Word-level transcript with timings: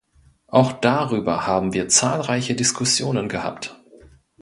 Auch 0.47 0.71
darüber 0.73 1.45
haben 1.45 1.73
wir 1.73 1.87
zahlreiche 1.87 2.55
Diskussionen 2.55 3.29
gehabt. 3.29 3.79